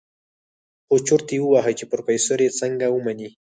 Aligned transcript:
خو 0.85 0.95
چورت 1.07 1.27
يې 1.35 1.39
وهه 1.43 1.71
چې 1.77 1.85
په 1.85 1.89
پروفيسر 1.91 2.37
يې 2.45 2.49
څنګه 2.59 2.85
ومني. 2.89 3.29